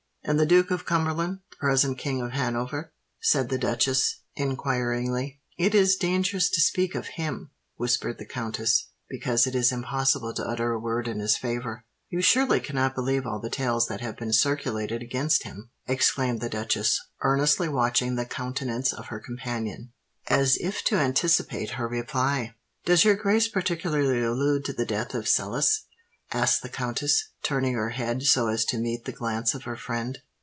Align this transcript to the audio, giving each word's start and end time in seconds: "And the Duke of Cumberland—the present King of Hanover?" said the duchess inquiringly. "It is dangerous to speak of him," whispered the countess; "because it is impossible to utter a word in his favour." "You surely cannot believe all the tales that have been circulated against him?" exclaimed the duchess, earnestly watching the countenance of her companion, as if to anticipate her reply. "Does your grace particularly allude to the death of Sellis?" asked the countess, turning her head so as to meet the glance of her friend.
"And 0.23 0.39
the 0.39 0.45
Duke 0.45 0.69
of 0.69 0.85
Cumberland—the 0.85 1.57
present 1.57 1.97
King 1.97 2.21
of 2.21 2.31
Hanover?" 2.31 2.93
said 3.19 3.49
the 3.49 3.57
duchess 3.57 4.21
inquiringly. 4.35 5.41
"It 5.57 5.73
is 5.73 5.95
dangerous 5.95 6.47
to 6.51 6.61
speak 6.61 6.93
of 6.93 7.07
him," 7.17 7.49
whispered 7.75 8.19
the 8.19 8.27
countess; 8.27 8.91
"because 9.09 9.47
it 9.47 9.55
is 9.55 9.71
impossible 9.71 10.33
to 10.35 10.45
utter 10.47 10.71
a 10.71 10.79
word 10.79 11.07
in 11.07 11.19
his 11.19 11.37
favour." 11.37 11.85
"You 12.07 12.21
surely 12.21 12.59
cannot 12.59 12.93
believe 12.95 13.25
all 13.25 13.39
the 13.41 13.49
tales 13.49 13.87
that 13.87 14.01
have 14.01 14.15
been 14.15 14.31
circulated 14.31 15.01
against 15.01 15.41
him?" 15.43 15.71
exclaimed 15.87 16.39
the 16.39 16.49
duchess, 16.49 16.99
earnestly 17.21 17.67
watching 17.67 18.15
the 18.15 18.25
countenance 18.27 18.93
of 18.93 19.07
her 19.07 19.19
companion, 19.19 19.91
as 20.27 20.55
if 20.57 20.83
to 20.85 20.97
anticipate 20.97 21.71
her 21.71 21.87
reply. 21.87 22.53
"Does 22.85 23.03
your 23.03 23.15
grace 23.15 23.47
particularly 23.47 24.21
allude 24.23 24.65
to 24.65 24.73
the 24.73 24.85
death 24.85 25.15
of 25.15 25.27
Sellis?" 25.27 25.87
asked 26.33 26.61
the 26.61 26.69
countess, 26.69 27.25
turning 27.43 27.73
her 27.73 27.89
head 27.89 28.23
so 28.23 28.47
as 28.47 28.63
to 28.63 28.77
meet 28.77 29.03
the 29.03 29.11
glance 29.11 29.53
of 29.53 29.63
her 29.63 29.75
friend. 29.75 30.17